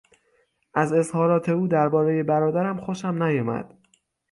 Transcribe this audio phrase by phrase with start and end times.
[0.73, 3.77] از اظهارات او در بارهی برادرم خوشم نیامد.